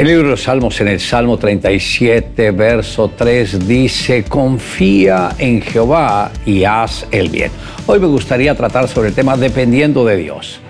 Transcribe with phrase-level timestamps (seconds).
[0.00, 6.32] El libro de los Salmos en el Salmo 37, verso 3 dice, confía en Jehová
[6.46, 7.50] y haz el bien.
[7.84, 10.62] Hoy me gustaría tratar sobre el tema dependiendo de Dios.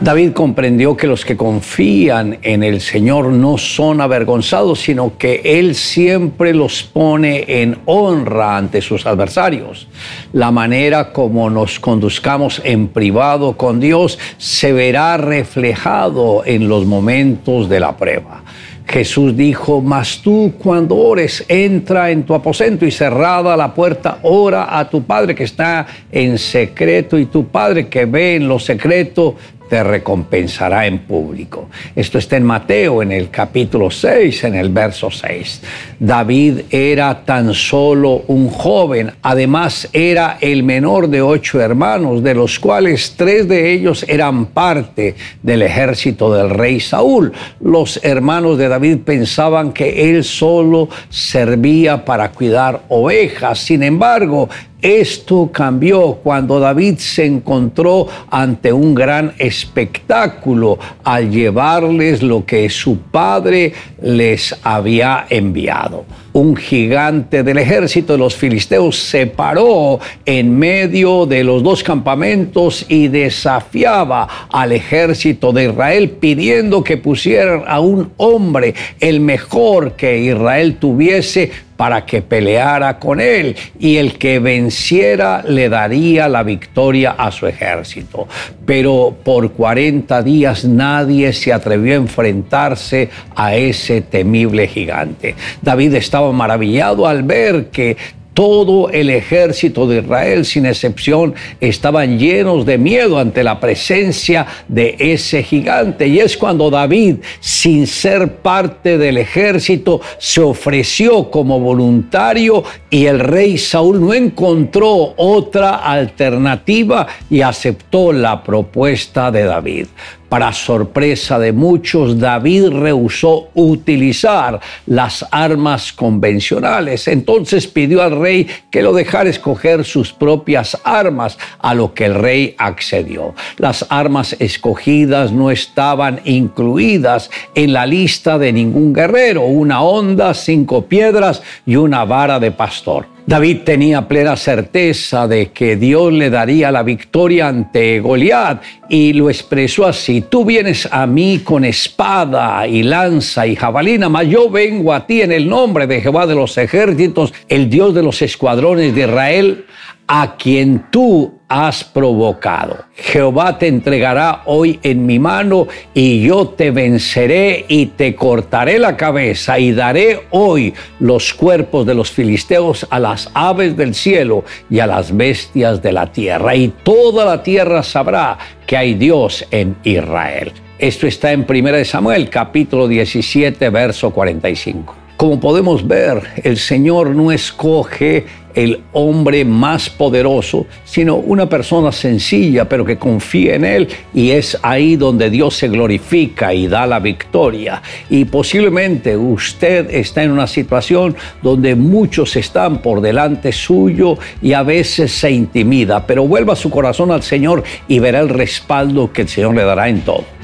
[0.00, 5.74] David comprendió que los que confían en el Señor no son avergonzados, sino que Él
[5.74, 9.88] siempre los pone en honra ante sus adversarios.
[10.32, 17.68] La manera como nos conduzcamos en privado con Dios se verá reflejado en los momentos
[17.68, 18.44] de la prueba.
[18.86, 24.78] Jesús dijo, mas tú cuando ores, entra en tu aposento y cerrada la puerta, ora
[24.78, 29.36] a tu Padre que está en secreto y tu Padre que ve en lo secreto
[29.68, 31.68] te recompensará en público.
[31.94, 35.62] Esto está en Mateo en el capítulo 6, en el verso 6.
[36.00, 42.58] David era tan solo un joven, además era el menor de ocho hermanos, de los
[42.58, 47.32] cuales tres de ellos eran parte del ejército del rey Saúl.
[47.60, 53.58] Los hermanos de David pensaban que él solo servía para cuidar ovejas.
[53.58, 54.48] Sin embargo,
[54.80, 62.98] esto cambió cuando David se encontró ante un gran espectáculo al llevarles lo que su
[62.98, 66.04] padre les había enviado.
[66.32, 72.86] Un gigante del ejército de los filisteos se paró en medio de los dos campamentos
[72.88, 80.18] y desafiaba al ejército de Israel pidiendo que pusieran a un hombre, el mejor que
[80.18, 87.12] Israel tuviese, para que peleara con él y el que venciera le daría la victoria
[87.12, 88.26] a su ejército.
[88.66, 95.36] Pero por 40 días nadie se atrevió a enfrentarse a ese temible gigante.
[95.62, 97.96] David estaba maravillado al ver que
[98.38, 104.94] todo el ejército de Israel, sin excepción, estaban llenos de miedo ante la presencia de
[104.96, 106.06] ese gigante.
[106.06, 113.18] Y es cuando David, sin ser parte del ejército, se ofreció como voluntario y el
[113.18, 119.86] rey Saúl no encontró otra alternativa y aceptó la propuesta de David.
[120.28, 127.08] Para sorpresa de muchos, David rehusó utilizar las armas convencionales.
[127.08, 128.27] Entonces pidió al rey
[128.70, 133.34] que lo dejara escoger sus propias armas, a lo que el rey accedió.
[133.56, 140.82] Las armas escogidas no estaban incluidas en la lista de ningún guerrero, una honda, cinco
[140.82, 143.17] piedras y una vara de pastor.
[143.28, 149.28] David tenía plena certeza de que Dios le daría la victoria ante Goliat y lo
[149.28, 154.94] expresó así, tú vienes a mí con espada y lanza y jabalina, mas yo vengo
[154.94, 158.94] a ti en el nombre de Jehová de los ejércitos, el Dios de los escuadrones
[158.94, 159.66] de Israel,
[160.06, 162.84] a quien tú has provocado.
[162.94, 168.96] Jehová te entregará hoy en mi mano y yo te venceré y te cortaré la
[168.96, 174.80] cabeza y daré hoy los cuerpos de los filisteos a las aves del cielo y
[174.80, 176.54] a las bestias de la tierra.
[176.54, 180.52] Y toda la tierra sabrá que hay Dios en Israel.
[180.78, 184.94] Esto está en 1 Samuel capítulo 17 verso 45.
[185.16, 188.24] Como podemos ver, el Señor no escoge
[188.58, 194.58] el hombre más poderoso, sino una persona sencilla, pero que confía en Él y es
[194.62, 197.80] ahí donde Dios se glorifica y da la victoria.
[198.10, 204.64] Y posiblemente usted está en una situación donde muchos están por delante suyo y a
[204.64, 209.28] veces se intimida, pero vuelva su corazón al Señor y verá el respaldo que el
[209.28, 210.37] Señor le dará en todo.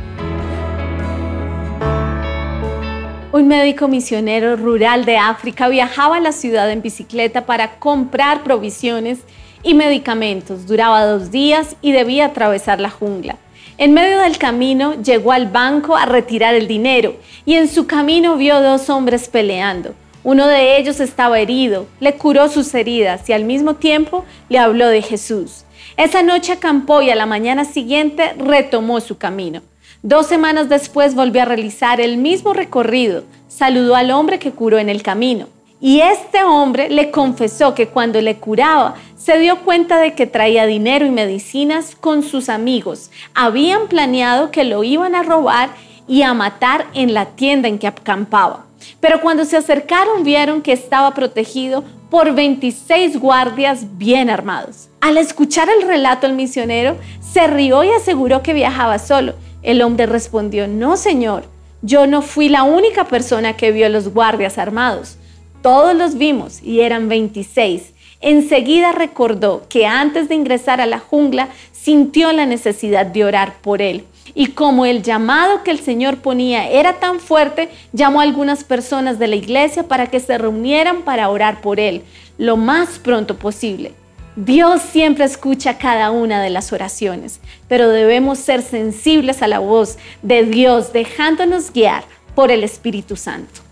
[3.35, 9.19] Un médico misionero rural de África viajaba a la ciudad en bicicleta para comprar provisiones
[9.65, 10.69] y medicamentos.
[10.69, 13.37] Duraba dos días y debía atravesar la jungla.
[13.77, 18.37] En medio del camino llegó al banco a retirar el dinero y en su camino
[18.37, 19.97] vio dos hombres peleando.
[20.23, 24.87] Uno de ellos estaba herido, le curó sus heridas y al mismo tiempo le habló
[24.87, 25.65] de Jesús.
[25.97, 29.61] Esa noche acampó y a la mañana siguiente retomó su camino.
[30.05, 33.25] Dos semanas después volvió a realizar el mismo recorrido.
[33.49, 35.47] Saludó al hombre que curó en el camino.
[35.81, 40.67] Y este hombre le confesó que cuando le curaba se dio cuenta de que traía
[40.67, 43.11] dinero y medicinas con sus amigos.
[43.35, 45.71] Habían planeado que lo iban a robar
[46.07, 48.67] y a matar en la tienda en que acampaba.
[49.01, 54.91] Pero cuando se acercaron vieron que estaba protegido por 26 guardias bien armados.
[55.01, 59.33] Al escuchar el relato el misionero se rió y aseguró que viajaba solo
[59.65, 61.45] el hombre respondió, no, señor,
[61.83, 65.19] yo no fui la única persona que vio a los guardias armados.
[65.63, 71.49] todos los vimos y eran 26, enseguida recordó que antes de ingresar a la jungla
[71.73, 74.05] sintió la necesidad de orar por él.
[74.35, 79.19] Y como el llamado que el Señor ponía era tan fuerte, llamó a algunas personas
[79.19, 82.03] de la iglesia para que se reunieran para orar por él
[82.37, 83.93] lo más pronto posible.
[84.37, 87.39] Dios siempre escucha cada una de las oraciones,
[87.69, 92.05] pero debemos ser sensibles a la voz de Dios, dejándonos guiar
[92.35, 93.64] por el Espíritu Santo.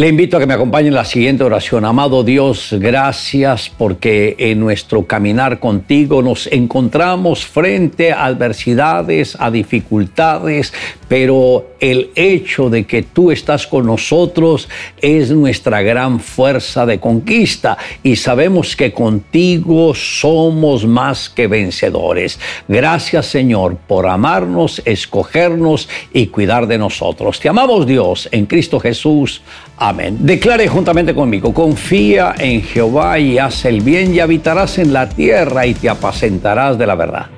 [0.00, 1.84] Le invito a que me acompañe en la siguiente oración.
[1.84, 10.72] Amado Dios, gracias porque en nuestro caminar contigo nos encontramos frente a adversidades, a dificultades,
[11.08, 14.68] pero el hecho de que tú estás con nosotros
[15.00, 22.38] es nuestra gran fuerza de conquista y sabemos que contigo somos más que vencedores.
[22.68, 27.40] Gracias Señor por amarnos, escogernos y cuidar de nosotros.
[27.40, 29.42] Te amamos Dios en Cristo Jesús.
[29.88, 30.18] Amén.
[30.20, 35.64] Declare juntamente conmigo, confía en Jehová y haz el bien y habitarás en la tierra
[35.64, 37.37] y te apacentarás de la verdad.